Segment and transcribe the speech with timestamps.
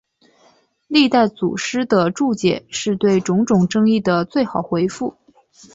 [0.87, 5.15] 历代祖师的注解是对种种争议的最好回复。